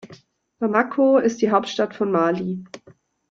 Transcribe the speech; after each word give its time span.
Bamako 0.59 1.19
ist 1.19 1.43
die 1.43 1.51
Hauptstadt 1.51 1.93
von 1.93 2.11
Mali. 2.11 2.63